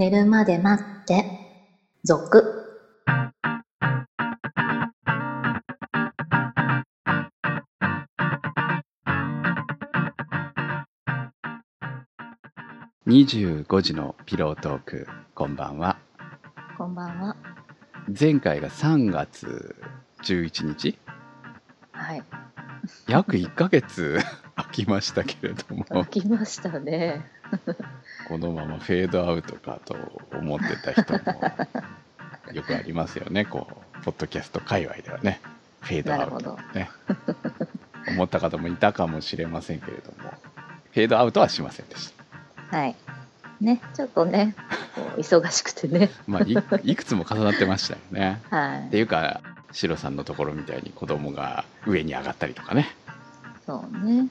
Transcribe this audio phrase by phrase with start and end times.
[0.00, 1.26] 寝るまで待って、
[2.04, 2.88] 続。
[13.06, 15.98] 25時のピロートークこんばんは
[16.78, 17.36] こんばんは。
[18.18, 19.76] 前回が3月
[20.22, 20.98] 11日？
[21.92, 22.22] はい。
[23.06, 24.18] 約1ヶ月
[24.56, 27.26] 空きましたけれども起きましたね。
[28.30, 29.96] このままフェードアウトかと
[30.32, 31.18] 思ってた人も
[32.52, 33.66] よくありますよねこ
[34.00, 35.40] うポッドキャスト界隈ではね
[35.80, 36.88] フェードアウトね
[38.06, 40.30] 思った方もいたかもしれませんけれども
[40.92, 42.12] フェードアウトはしませんでし
[42.70, 42.94] たはい。
[43.60, 44.54] ね、ちょっとね、
[45.18, 46.08] 忙しくてね。
[46.26, 48.96] まあいいくつも重なってましたよねってはい。
[48.96, 49.40] いうか
[49.72, 52.94] シロさんのところみたいに子供が上に上がったりとかね
[53.66, 54.28] そうね。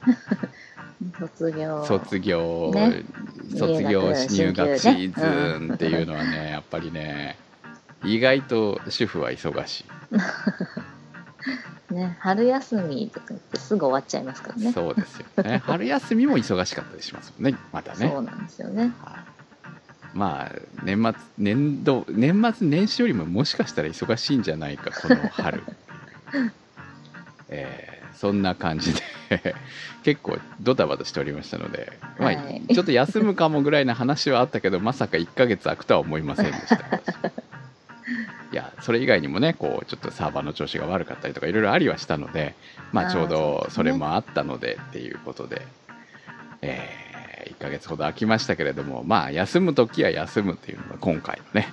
[1.18, 1.84] 卒業。
[1.86, 3.04] 卒業、ね
[3.50, 7.36] 卒業入学シーズンっていうのはね、やっぱりね
[8.04, 9.84] 意外と主婦は忙し
[11.90, 14.72] い、 ね、春休みとか言ってすぐ終わっちゃいますからね。
[14.72, 15.62] そうですよね。
[15.66, 18.08] 春休みも忙しかったりしますもんねまたね。
[18.08, 18.92] そうなんですよね。
[19.02, 19.20] はい。
[20.14, 25.62] まあ年末年度年末年始よりももしかしたら忙しいんじゃないかこの春。
[27.48, 29.00] えーそんな感じで
[30.02, 32.62] 結構ドタバタしておりましたので、まあはい。
[32.72, 36.76] ちょっと休むかもぐらいの話はあったけどまさか1ヶ月空くとは思いませんでした。
[36.76, 37.14] 私
[38.52, 42.56] いやそれ以外にもねこうちょっとサーバーの調子が悪かったりとかいろいろありはしたので
[42.92, 45.62] まあちょうどそれもあったのでっていうことで、
[46.60, 51.72] え1ヶ月ほど空きましたけれどもまあ休む時は休むっていうのが今回のね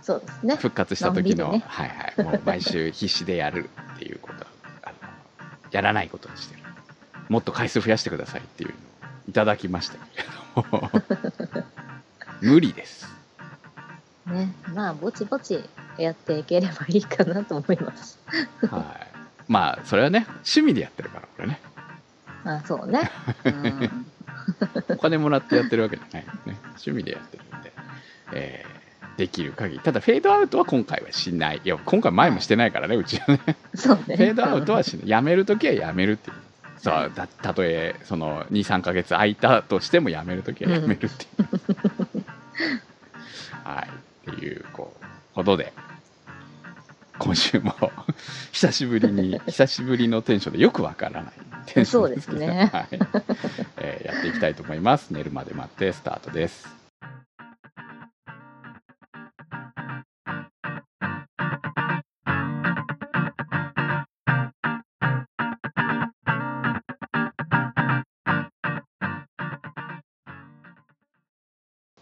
[0.00, 0.56] そうですね。
[0.56, 1.62] 復活した時の、ね。
[1.66, 4.46] はいはいもう毎週必死でやるっていうこと
[5.70, 6.59] やらないことにしてる
[7.30, 8.78] もっと回数増やしてくださいっていうのを
[9.28, 10.90] いただきましたけれども。
[12.42, 13.08] 無理です。
[14.26, 15.62] ね、まあ、ぼちぼち
[15.96, 18.18] やっていければいいかなと思います。
[18.68, 19.16] はい。
[19.46, 21.60] まあそれはね趣味でやってるからこれね。
[22.44, 23.10] あ、そうね。
[23.44, 24.06] うん。
[24.88, 26.58] お金もらってやってるわけじゃないのね。
[26.64, 27.72] 趣味でやってるんで、
[28.32, 28.80] えー
[29.16, 29.80] できる限り。
[29.80, 31.60] ただフェードアウトは今回はしない。
[31.62, 33.40] いや今回前もしてないからねうちはね。
[33.74, 34.16] そうね。
[34.16, 35.08] フェードアウトはしない。
[35.08, 36.36] やめるときはやめるっていう
[36.82, 42.24] そうたたとえその23か月空いたとしてもやめるときはやめるっていう、
[43.64, 43.88] はい。
[44.30, 45.04] っていうこう
[45.34, 45.72] ことで
[47.18, 47.74] 今週も
[48.52, 51.32] 久しぶりに久しぶりのテンションでよくわからない
[51.66, 52.38] テンションですけど。
[52.38, 52.70] そうですね。
[52.72, 52.88] はい。
[53.76, 55.10] えーやっていきたいと思います。
[55.10, 56.79] 寝るまで待ってスタートです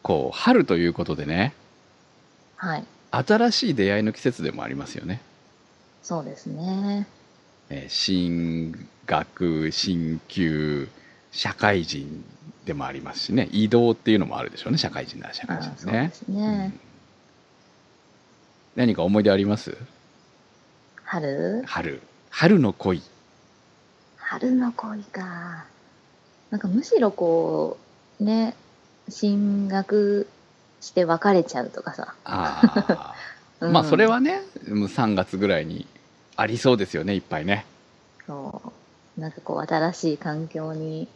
[0.08, 1.52] こう春ということでね。
[2.56, 2.84] はい。
[3.10, 5.20] 新しい出会いの季節でもありますよね、
[6.02, 7.06] そうですね。
[7.68, 10.88] えー進学進級
[11.30, 12.24] 社会人
[12.64, 13.50] でもありますしね。
[13.52, 14.78] 移動っていうのもあるでしょうね。
[14.78, 15.92] 社会人なら社会あ人ですね。
[15.92, 16.72] そうですね。
[16.74, 16.80] うん。
[18.76, 19.76] 何か思い出あります？
[21.04, 21.62] 春？
[21.66, 22.00] 春。
[22.30, 23.02] 春の恋。
[24.16, 25.66] 春の恋か。
[26.50, 27.76] なんかむしろこ
[28.20, 28.54] う、ね、
[29.08, 30.26] 進学
[30.80, 32.14] して別れちゃうとかさ。
[32.24, 33.14] ああ、
[33.60, 35.86] うんまあそれはねもう3月ぐらいに
[36.36, 37.66] ありそうですよねいっぱいね
[38.26, 38.62] そ
[39.16, 39.20] う。
[39.20, 41.08] なんかこう新しい環境に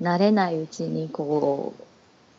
[0.00, 1.74] 慣れないうちにこ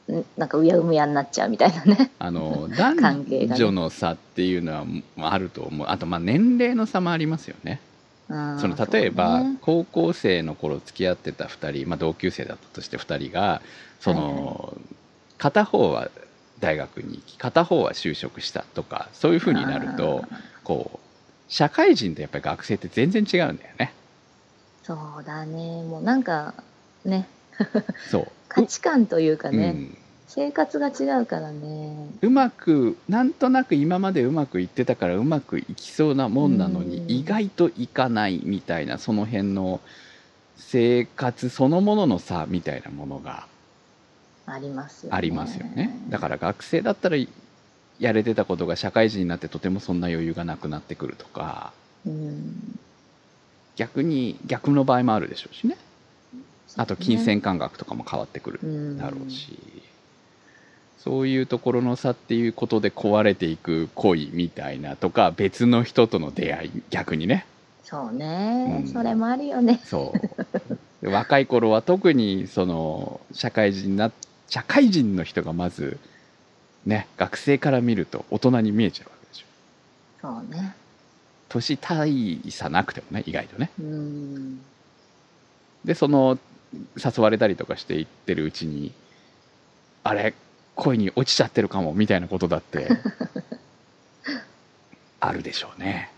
[0.09, 2.11] う、んなんかうやうむやになっちゃうみたいなね。
[2.19, 2.97] あの関
[3.47, 4.85] 男女の差っていうのは
[5.33, 7.92] あると思うあとまあ年齢の差もありますよねうん
[8.59, 13.61] その例えば、高校生の頃付き合ってた2人、まあ、同級生だったとして2人が
[13.99, 14.77] その、
[15.37, 16.09] 片方は
[16.59, 20.23] 大学に行き片方は就職したとかそういうふうになると
[20.63, 20.99] こう
[21.49, 23.93] 社会人とやっぱり学生って全然違うんだよね。
[24.83, 25.83] そうだね。
[25.83, 26.53] もうなんか
[27.05, 27.27] ね、
[28.09, 28.27] そう。
[28.49, 29.97] 価値観というかね、うん
[30.35, 32.07] 生活が違うからね。
[32.21, 39.79] うまくなんとなく今までうまくいってたからうまくいきそうなもんなのにうん意外といかないみたいなその辺の
[40.57, 43.45] 生活そのものの差みたいなものが
[44.47, 45.17] ありますよね。
[45.17, 47.17] ありますよねだから学生だったら
[47.99, 51.73] やれてたことが社会人になってとてもそんな余裕がなくなってくるとか
[52.07, 52.79] うん。
[53.75, 55.77] 逆に逆の場合もあるでしょうしね
[56.75, 59.59] あと金銭感覚とかも変わってくるうんだろうし、
[61.03, 67.45] そういうところの差っていうことで壊れていく恋みたいなとか別の人との出会い逆にね。
[67.83, 68.87] そうね、うん。
[68.87, 69.81] それもあるよね。
[69.83, 71.05] そう。
[71.05, 74.13] で若い頃は特にその社会人な
[74.47, 75.99] 社会人の人がまず
[76.85, 79.45] ね学生から見ると大人に見えちゃうわけでしょ。
[80.21, 80.73] そうね。
[81.49, 83.71] 年大差なくてもね意外とね。
[83.77, 84.61] うん。
[85.83, 86.39] でその
[86.95, 88.93] 誘われたりとかしていってるうちに
[90.05, 90.33] あれ
[90.75, 92.89] 恋に落ちちゃってるかもみたいなことだって
[95.19, 96.11] あるでしょうね。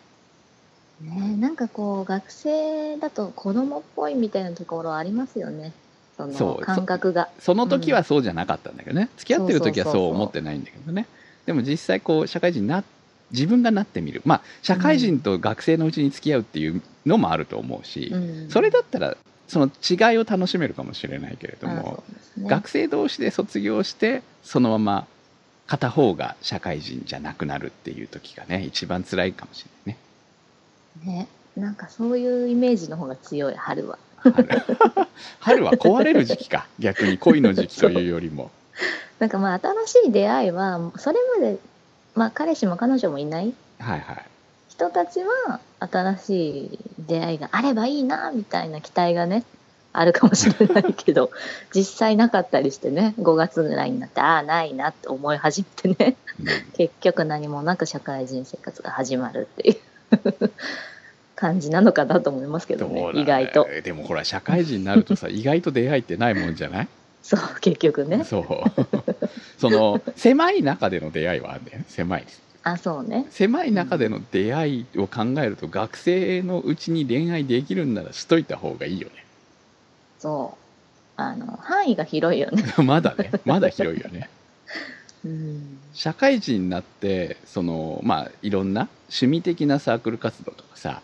[1.01, 5.73] ねなんかこう学生だと子供っぽいみたいなところありますよね。
[6.17, 7.29] その感覚が。
[7.39, 11.07] その時はそうじゃなかったんだけどね、付き合ってる時はそう思ってないんだけどね。
[11.45, 12.83] でも実際こう社会人にな
[13.31, 14.21] 自分がなってみる。
[14.25, 18.49] まあ社会人と学生のうちに付き合うっていうのもあると思うし、うん。
[18.49, 22.03] それだったらその違いを楽しめるかもしれないけれどあも、
[22.37, 22.49] ね。
[22.49, 25.07] 学生同士で卒業してそのまま
[25.67, 31.17] 片方が社会人じゃなくなるっていう時がね一番辛いかもしれないね。
[31.17, 33.97] ねなんかそういうイメージの方が強い春は。
[34.17, 34.47] 春。
[35.39, 36.67] 春は壊れる時期か。
[36.79, 38.51] 逆に恋の時期というよりも。
[39.19, 41.57] なんかまあ新しい出会いはそれまで
[42.13, 43.53] まあ彼氏も彼女もいない。
[43.79, 44.25] はいはい
[44.77, 49.43] 人たちは新しい出会いがあればいいなみたいな期待がね
[49.93, 51.31] あるかもしれないけど
[51.73, 56.47] 実際なかったりしてね5月ぐらいになってああないなって思い始めてねうん。
[56.73, 60.51] 結局何もなく社会人生活が始まるっていう
[61.35, 63.67] 感じなのかなと思いますけどねね意外と。
[63.83, 66.87] でもほら社会人になるとさ 意外と出会いってないもんじゃない？
[67.23, 68.23] そう結局ね。
[68.25, 68.81] そう。
[69.57, 71.85] その狭い中での出会いはあるんだよね。
[71.87, 72.25] 狭い
[72.65, 73.27] あそうね。
[73.29, 79.07] 狭い中での出会いを考えると、学生のうちに恋愛できるんならしといた方がいいよ
[80.17, 80.65] そう。
[81.15, 82.63] あの範囲が広いよね。
[82.63, 83.31] ね まだね。
[83.45, 84.31] まだ広いよね。
[85.23, 85.77] うん。
[85.93, 91.01] 社会人になってそのまあいろんな趣味的なサークル活動とかさ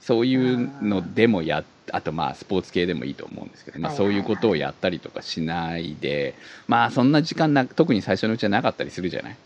[0.00, 6.34] そういうのでもやっあとまあスポーツ系でもいいと思うんですけど、まあ、そういうことをやったりとかしないで
[6.66, 9.36] まあそんな時間な特に最初のうちはなかったりするじゃない、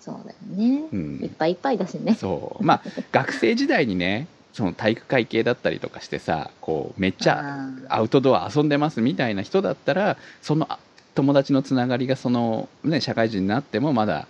[0.00, 1.20] そうだよね、うん。
[1.22, 2.14] いっぱいいっぱいだしね。
[2.14, 2.64] そう。
[2.64, 10.78] まあ学生時代にねその体育会系だったりとかしてさこうめっちゃあアウトドア遊んでますみたいな人だったらそのあ
[11.14, 14.26] 友達のつながりがその、ね、社会人になってもまだ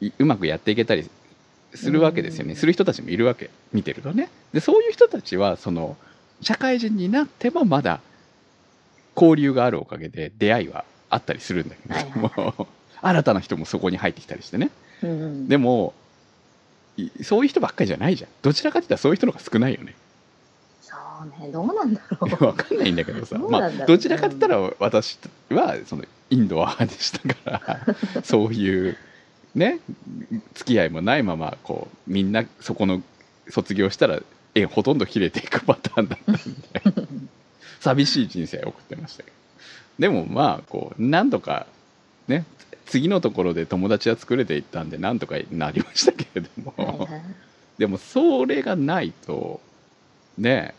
[0.00, 1.08] いうまくやっていけたり
[1.74, 2.56] するわけですよね、うん。
[2.56, 3.50] する人たちもいるわけ。
[3.72, 4.28] 見てるとね。
[4.52, 5.96] でそういう人たちはその
[6.40, 8.00] 社会人になってもまだ
[9.16, 12.68] 交流があるおかげで出会いはあったりするんだけども、
[13.02, 14.66] 新たな人もそこに入ってきたりしてね。
[14.66, 15.94] ーうん、でも
[16.96, 18.30] いそういう人ばっかりじゃないじゃん。
[18.42, 19.94] どちらかといったらそういう人の方が少ないよね。
[20.80, 21.50] そうね。
[21.52, 22.44] どうなんだろう。
[22.46, 25.18] わかんないんだけどさ、まあ、どちらかといったら私
[25.50, 28.96] はそのインドア派でしたから そういう
[29.54, 29.80] ね
[30.54, 33.02] 付き合いもないままこうみんなそこの
[33.48, 34.20] 卒業したら
[34.54, 37.08] 縁ほとんど切れていくパターンだったんで。
[37.80, 39.36] 寂しい人生を送ってましたけど。
[40.00, 41.66] でもまあこうなんとか
[42.26, 42.44] ね
[42.88, 47.22] 次のところで友達は作れていったんでなんとかなりましたけれども、はいはい。
[47.76, 49.60] でもそれがないと
[50.36, 50.74] ね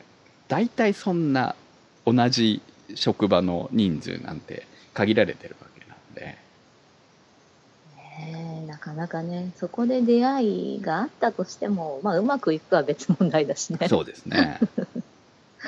[0.47, 1.55] 大体そんな
[2.05, 2.61] 同じ
[2.95, 6.37] 職場の人数なんて限られてるわけなんで。
[8.19, 13.87] ねえなかなかねそこで出会いがあったとしても、まあ、うまくいくかは別問題だしね。
[13.87, 14.59] そうですね。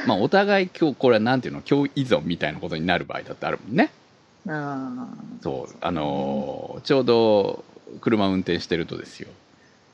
[0.08, 3.92] まあお互い今日これはなんていうの共依存みたいなことになる場合だってあるもんね。
[3.96, 4.01] うん
[4.46, 7.64] そうあのーちょうど
[8.00, 9.30] 車運転してるとですよ。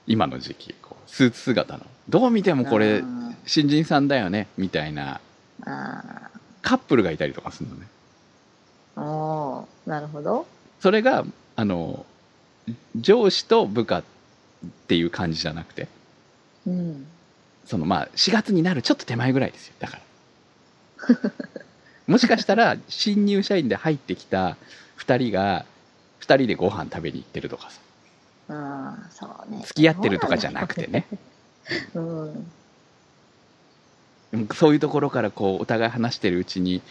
[0.06, 1.86] 今の時期こうスーツ姿の。
[2.10, 5.20] どう見てもこれうん新人さんだよねみたいな。
[5.66, 6.30] あ
[6.62, 7.88] カップルがいたりとかするのね。
[8.96, 10.46] ーおーなるほど。
[10.80, 12.06] それがあの
[12.96, 14.04] 上司と部下っ
[14.88, 15.88] ていう感じじゃなくて。
[16.66, 17.08] うん。
[17.66, 20.02] そのまあ4月になるちょっと手前ぐらいですよだから
[22.08, 24.58] もしかしたら新入社員で入ってきた
[24.98, 25.66] 2人が
[26.22, 27.82] 2人でご飯食べに行ってるとかさ。
[28.50, 29.62] ああそうね。
[29.66, 31.06] 付き合ってるとかじゃなくてね。
[31.96, 32.48] うん。
[34.54, 36.82] そういうところからこうお互い話してるうちに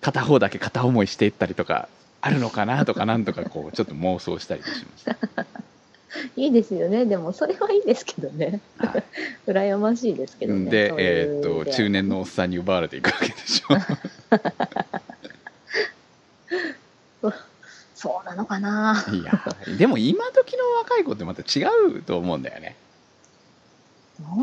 [0.00, 1.88] 片方だけ片思いしていったりとか
[2.20, 5.16] あるのかなとかなんとかこうちょっと妄想したりしました、
[6.36, 7.04] いいですよね。
[7.04, 8.60] でもそれはいいですけどね。
[8.78, 9.04] はい。
[9.46, 10.70] 羨ましいですけどね。
[10.70, 13.74] でそういうえーっと中年のおっさんに奪われていくわけでしょ。
[17.94, 19.04] そうなのかな。
[19.12, 19.42] いや
[19.76, 21.64] でも今時の若い子ってまた違
[21.96, 22.76] うと思うんだよね。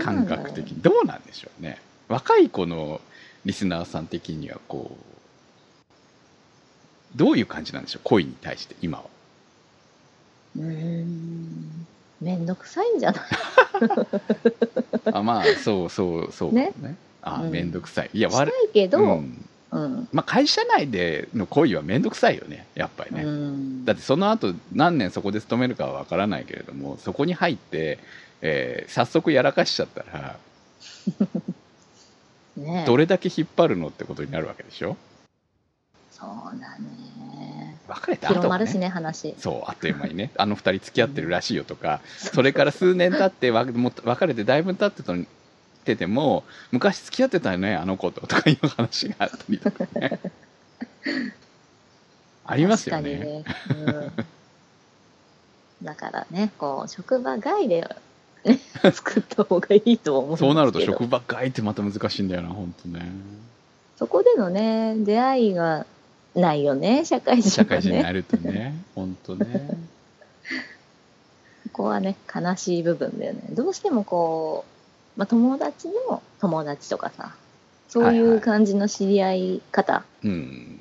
[0.02, 0.82] 感覚的に。
[0.82, 1.80] どうなんでしょうね。
[2.10, 3.00] 若い子の
[3.46, 5.04] リスナーさん的にはこう
[7.18, 8.02] どういう感じなんでしょう？
[8.04, 9.06] 恋に対して今は。
[10.58, 11.35] うーん
[12.22, 13.24] めんどくさいんじゃない？
[15.14, 16.54] あまあそうそうそう。
[16.54, 16.74] ね？
[17.22, 17.52] あうん。
[17.52, 18.10] 面倒くさい。
[18.14, 19.20] いやしたい悪けど、ううん。
[19.22, 22.66] んまあ会社内での恋は面倒くさいよね。
[22.76, 23.86] やっぱりね、うん。
[23.86, 28.00] だってその後何年そこで勤めるかは分からないけれどもそこに入って、
[28.42, 30.38] えー早速やらかしちゃったら
[32.58, 32.86] ねえ。
[32.86, 34.96] どれだけ引っ張るのってことになるわけでしょ？
[36.12, 36.88] そうだね
[37.88, 38.42] 別れた後はね。
[38.42, 39.36] 広まるしね話。
[39.38, 40.32] そうあっという間にね。
[40.38, 42.02] あの二人付き合ってるらしいよとか。
[42.18, 45.14] それから数年経ってわもう別れてだいぶ経ってた
[45.86, 50.20] てても昔付き合ってたよねあの子ととかいう話があったりとかね。
[52.48, 53.18] ありますよね。
[53.18, 54.12] ね、うん、
[55.84, 57.96] だからねこう職場外で、
[58.44, 58.60] ね、
[58.94, 60.48] 作った方がいいと思うんですけど。
[60.48, 63.12] そうなると職場外ってまた難しいんだよな本当ね。
[63.98, 65.86] そこでのね出会いが
[66.36, 67.76] ないよね社会人社はね。
[67.78, 69.70] 会人になるとね 本当ね。
[71.74, 73.42] ここはね悲しい部分だよね。
[73.52, 74.66] どうしてもこ
[75.18, 77.36] う、まあ、友達の友達とかさ
[77.90, 80.80] そうはいはいいう感じの知り合い方うん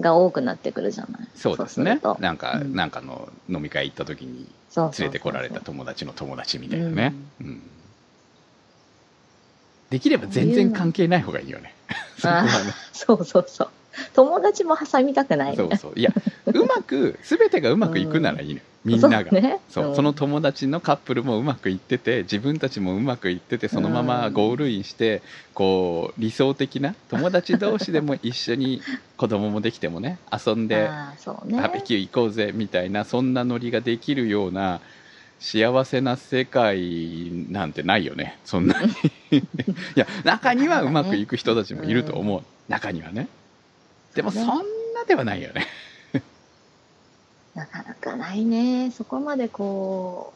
[0.00, 1.28] が多くなってくるじゃない。
[1.34, 1.94] そうですね。
[1.94, 2.16] ると。
[2.20, 2.74] なんか、うん。
[2.74, 7.62] なんかの飲み会行った時にそうそうそう連れてこられた友達の友達みたいなね、うん
[9.90, 11.74] できれば全然関係ない方がいいよね。
[12.18, 12.48] そこはね
[12.92, 13.68] そうそうそう。
[14.14, 15.92] 友達も挟みたくないそうそう。
[15.96, 16.12] いや
[16.46, 19.30] うまく全てがうまくいくならいいの、 みんなが。
[19.30, 19.58] そうね。
[19.68, 19.96] そう、ん。
[19.96, 25.22] その友達のカップルもうまくいってて自分たちもうまくいっててそのままゴールインして、
[25.54, 28.82] こう理想的な友達同士でも一緒に
[29.16, 31.60] 子供もできてもね遊んであーそうね。
[31.60, 34.80] バーベキュー行こうぜみたいなそんなノリができるような
[35.40, 38.38] 幸せな世界なんてないよね。
[38.44, 38.92] そんなに。
[39.38, 39.42] い
[39.94, 43.28] や中にはうまくいく人たちもいると思う、中にはね。
[44.14, 45.66] でもそんなではないよね。
[47.54, 48.90] なかなかないね。
[48.90, 50.32] そこまでこ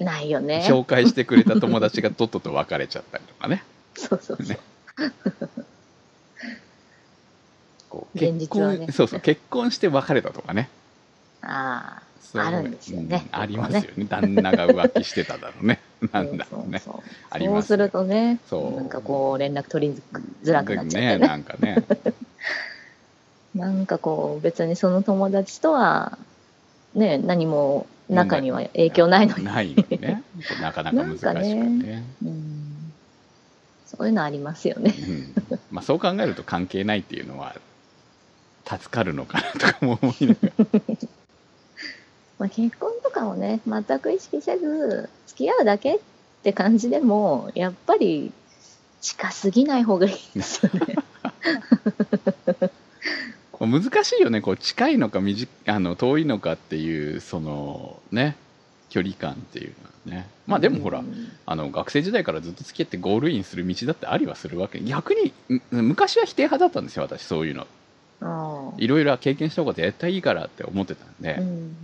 [0.00, 0.66] うないよね。
[0.68, 3.64] 紹介してくれた友達がとっとと別れちゃったりとかね。
[3.94, 4.58] そうそうそう、ね。
[7.88, 10.70] こう現結婚、ねそうそう結婚して別れたとかね。
[11.42, 13.28] あああるんですよね。
[13.32, 13.40] うん。
[13.40, 14.06] ありますよね。
[14.08, 15.80] 旦那が浮気してただろうね。
[16.12, 17.38] なんだろうねそう。
[17.38, 18.76] すそうするとねそう。
[18.76, 20.02] なんかこう連絡取り
[20.42, 21.18] づらくなっちゃってね。
[21.18, 21.84] ねなんかね。
[23.54, 26.16] なんかこう別にその友達とは
[26.94, 30.22] ね何も中には影響ないのに、ないのにね。
[30.60, 32.04] なかなか難しくね。
[32.24, 32.92] うん。
[33.86, 34.94] そういうのありますよね。
[34.98, 35.34] うん。
[35.70, 37.56] まあ、そう考えると関係ないっていうのは
[38.64, 40.64] 助かるのかなとかも思いながら
[42.38, 46.00] まあ結婚とかをね全く意識せず付き合うだけっ
[46.42, 48.32] て感じでもやっぱり
[49.00, 50.96] 近すぎない方がいいんですよね。
[53.52, 54.40] こう難しいよね。
[54.40, 58.36] こう近いのか短あの遠いのかっていうそのね
[58.88, 59.72] 距離感っていう
[60.06, 60.28] のはね。
[60.46, 61.32] まあでもほら、うん。
[61.46, 64.80] あの学生時代からずっと付き合ってゴールインする道だってありはするわけ。
[64.80, 67.66] 逆にん昔は否定派だったんですよ私そういうの。
[68.78, 71.76] いろいろ経験した方が絶対いいからって思ってたんで、うん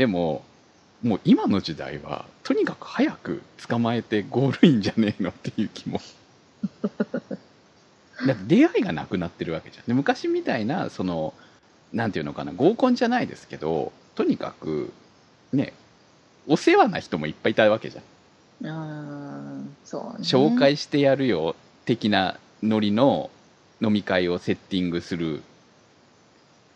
[0.00, 0.42] でも
[1.02, 6.00] もう今の時代はとにかく早く捕まえてゴールインじゃねえのっていう気も。
[8.26, 9.84] だって出会いがなくなってるわけじゃん。
[9.84, 11.34] で昔みたいなその
[11.92, 14.90] なんていうのかな合コンじゃないですけどとにかく
[15.52, 15.74] ね
[16.46, 18.00] お世話な人もいっぱいいたわけじゃ
[18.64, 18.66] ん。
[18.66, 20.20] うんそうね。
[20.20, 21.54] 紹介してやるよ
[21.84, 23.28] 的なノリの
[23.82, 25.42] 飲み会をセッティングする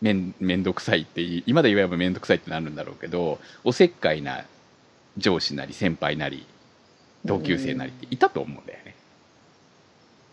[0.04, 4.44] めんめんどくさいってい今で言えばめんどくさいってなるんだろうけどおせっかいな
[5.16, 6.44] 上司なり先輩なり
[7.24, 8.94] 同級生なりっていたと思うんだよね。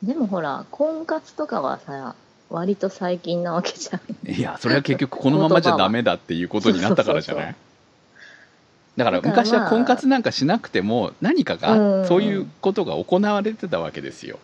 [0.04, 2.16] でもほら婚活とかはさ
[2.50, 4.30] 割と最近なわけじゃん。
[4.30, 7.56] いやそれは結局このままじゃダメだっていうことになったからじゃない？
[8.98, 12.08] だから昔は婚活なんかしなくても何かがうん。
[12.08, 14.38] そういうことが行われてたわけですよ。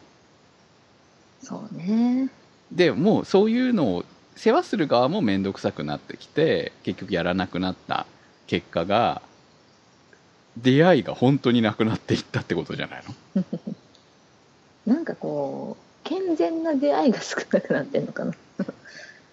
[1.42, 2.30] そうね。
[2.72, 4.06] でもうそういうのを
[4.38, 8.06] 世話する側も面倒くさくなってきて結局やらなくなった
[8.48, 9.22] 結果が
[10.58, 13.04] 出会いが本当になくなっていったってことじゃない
[13.36, 13.44] の？
[14.96, 18.34] なんかこう健全な出会いが少なくなってんのかな？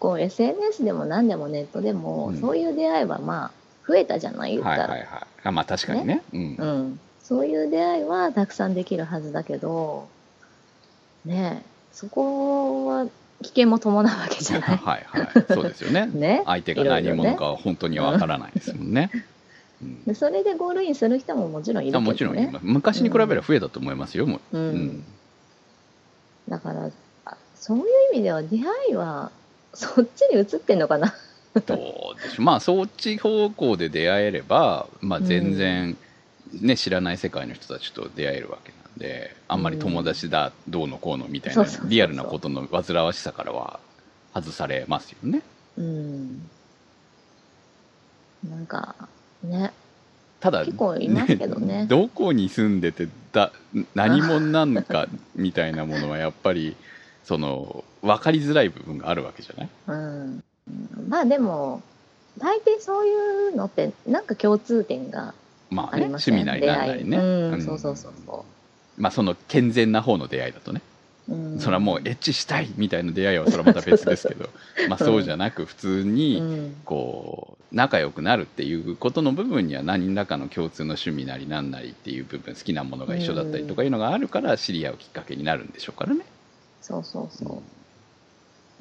[0.01, 2.41] こう SNS でも何でもネットでも、うん。
[2.41, 3.51] そういう出会いはまあ
[3.89, 4.53] 増えたじゃない？
[4.57, 5.27] 言ったら、はいはいはい。
[5.45, 6.23] あまあ確かにね。
[6.33, 6.57] うん。
[6.57, 10.09] うん、そういう出会いはたくさんできるはずだけど
[11.25, 13.07] ねえそこは
[13.43, 14.77] 危険も伴うわけじゃない。
[14.79, 15.29] はいはい。
[15.49, 16.07] そうですよね。
[16.15, 16.43] ね。
[16.47, 19.11] 相手が何者かは本当にわからないですもんね、
[20.07, 22.67] うそれでゴールインする人ももちろんいるけど、ね、あもちろんいます。
[22.67, 24.59] 昔に比べれば増えたと思いますよ、もう。
[24.59, 24.63] うん。
[24.63, 25.05] うん。
[26.49, 26.91] だから
[27.25, 29.31] あそういう意味では出会いは
[29.73, 31.15] そっちに移ってんのかな。
[31.67, 32.43] どうでしょう。
[32.43, 35.97] まあそっち方向で出会えれば、まあ、全然、
[36.53, 43.81] ね知らない世界の人たちと出会えるわけであんまり友達だ、どうのこうのみたいなリアルなことの煩わしさからは
[44.33, 45.43] 外されますよね。
[45.77, 46.51] うん。
[48.49, 48.95] なんか
[49.43, 49.73] ね。
[50.41, 51.87] ただ結構いますけどね。
[51.91, 53.53] どこに住んでてだ
[53.95, 56.77] 何者なんか みたいなものはやっぱり
[57.25, 59.69] その分かりづらい部分があるわけじゃない？
[59.89, 60.43] うん、
[61.09, 61.83] まあでも
[62.39, 63.15] 大抵そうい
[63.49, 65.35] うのってなんか共通点が
[65.71, 67.53] まあね趣味なりなんなりね、うん。
[67.55, 67.63] うん。
[67.63, 68.45] そうそうそうそ
[68.97, 70.83] まあその健全な方の出会いだとね、
[71.29, 74.51] う、うん、それはもうエッチしたいみたいな出会いはそれはまた別ですけど。
[74.89, 76.77] まあそうじゃなく普通うにん。
[76.85, 86.25] こう仲良くなるっていうことの部分には何らかの共通の趣味なりなんなりっていう部分好きなものが一緒だったりとかいうのがあるから知り合うきっかけになるんでしょうからね。
[86.81, 87.63] そうそうそう。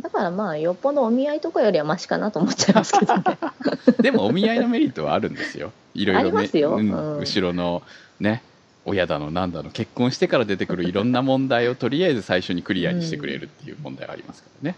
[0.03, 3.24] だからまあよっぽどお見合いとかよりはマシかなと思っちゃいますけどね。
[4.00, 5.72] でもお見合いのメリットはあるんですよ。
[5.93, 6.75] いろいろありますよ。
[6.75, 6.91] うん。
[6.91, 7.20] うん。
[7.20, 7.82] 後ろの
[8.20, 8.43] ね
[8.85, 14.75] 親だのなんだの結婚してから出てくるいろんな問題をとりあえず最初にクリアにしてくれるっていう問題がありますからね。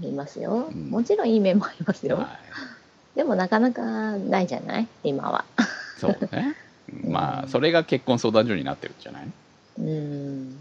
[0.00, 0.68] ありますよ。
[0.72, 0.90] うん。
[0.90, 2.22] もちろんいい面もありますよ、は
[3.14, 3.16] い。
[3.16, 3.82] でもなかなか
[4.16, 4.88] ないじゃない？
[5.04, 5.44] 今は。
[5.98, 6.56] そうね。
[7.04, 7.10] うん。
[7.12, 9.28] まあそれが結婚相談所になってるんじゃない？
[9.78, 10.56] うん。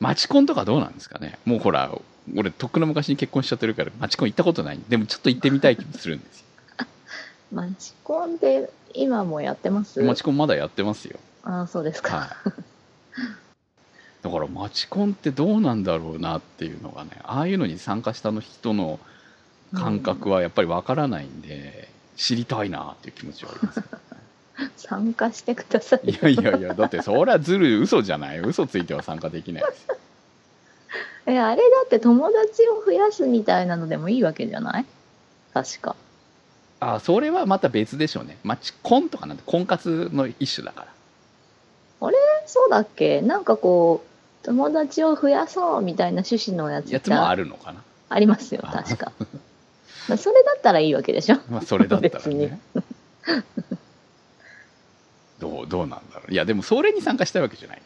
[0.00, 1.38] マチコンとかどうなんですかね？
[1.44, 1.90] もうほら
[2.36, 4.80] 俺とっくの昔に結婚しちゃってるからマチコン行ったことない。
[4.88, 6.46] でもちょっと行ってみたい気もするんですよ
[7.52, 10.00] マチコンって今もやってます？
[10.02, 11.18] マチコンまだやってますよ。
[11.42, 12.28] ああそうですか、はい。
[14.22, 19.00] だからマチコンってどうなんだろうなっていうのがねああいうのに参加したの人の
[19.74, 23.82] 感覚はやっぱりわからないんで、知りたいなっていう気持ちはあります
[24.88, 26.10] 参加してください。
[26.10, 28.40] いやいやいやだってそりゃずる嘘じゃない？
[28.40, 29.96] 嘘ついては参加できないですよ。
[31.26, 34.86] えあれだって友達を増やすみたいなのでもいいわけじゃない？
[35.54, 35.96] 確か
[36.80, 38.38] あそれはまた別でしょうね。
[38.42, 40.86] マチコンとかなんて婚活の一種だから。
[42.46, 43.20] そうだっけ？
[43.20, 44.02] なんかこ
[44.42, 47.82] う友達を増やそうみたいな趣旨のやつやつもあるのかな。
[48.08, 49.12] ありますよ確か。
[50.08, 51.36] まあそれだったらいいわけでしょ。
[51.50, 52.58] まあそれだったらね。
[55.38, 56.32] どうどうなんだろう。
[56.32, 57.82] いやでもそれに参加したいわけじゃない。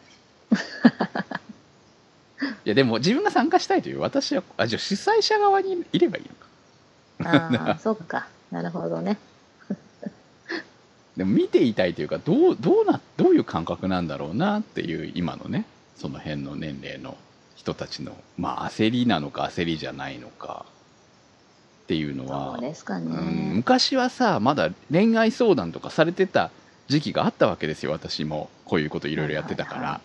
[2.65, 6.25] いやでも自分が参加したいという私はあじゃあ主催者側にいればいい
[7.23, 7.47] のか。
[7.67, 9.17] ああそっかなるほどね。
[11.17, 17.17] でも見ていたいというかどうどうなどういう感覚なんだろうなっていう今のねその辺の年齢の
[17.55, 20.65] 人たちのまあ焦りなのか焦りじゃないのか
[21.83, 22.59] っていうのは。
[22.59, 26.51] ね、うん昔はさまだ恋愛相談とかされてた
[26.87, 28.49] 時期があったわけですよ私も。
[28.65, 30.01] こういうこといろいろやってたから、はいはいは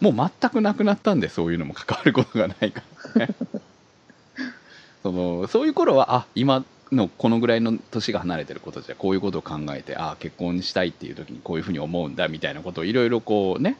[0.00, 2.82] もう全くなくなったんでそういうのも関わることがないか
[3.14, 3.34] らね。
[5.02, 13.76] そのそういう頃はあ今のこのぐらいの年が離れてることじゃこういうことを考えてあ結婚したいっていう時にこういうふうに思うんだみたいなことをいろいろこうね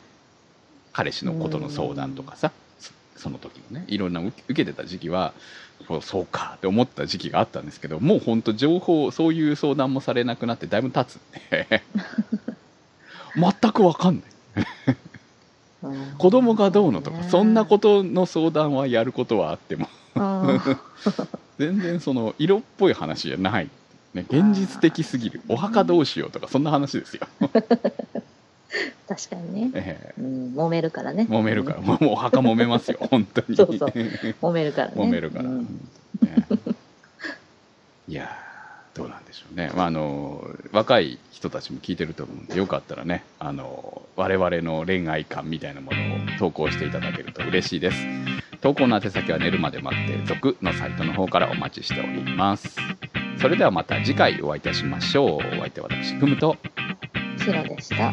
[0.92, 5.32] 彼氏のことの相談とかさそその時のねいろんな受けてた時期は
[5.88, 11.20] そうそうかって思った時期があったんですけどもう本当情報そういう相談もされなくなってだいぶ経つん
[11.50, 11.82] で。
[13.36, 14.20] 全く分かんな
[14.64, 14.66] い。
[15.82, 17.28] う ん子供がどうのとかね。
[17.28, 19.88] そんなことの相談はやることはあっても。
[20.16, 20.60] うん
[21.60, 23.68] 全然その色っぽい話じゃない、
[24.14, 25.42] ね、現実的すぎる。
[25.46, 27.26] お墓どうしようとかそんな話ですよ、
[29.06, 31.26] 確かにね、えうん、揉めるからね。
[31.28, 31.80] え揉めるから。
[31.82, 32.98] もうお墓揉めますよ。
[33.10, 33.56] 本当に。
[33.56, 33.88] そうそう。
[34.40, 34.94] 揉めるからね。
[34.96, 35.80] 揉めるから、うん。
[36.22, 36.46] ね。
[38.08, 45.98] いやーどうなんでしょうね、まあ、あの若い人たちも聞いてると思うんでよかったらねあの我々の恋愛観みたいなもの
[46.34, 47.96] を投稿していただけると嬉しいです
[48.60, 52.76] 投稿の宛先は寝るまで待って続のサイトの方からお待ちしております。
[53.40, 55.38] それではまた次回お会いいたしましょう。
[55.38, 56.56] お相手は私ふむと。
[57.38, 58.12] シロでした。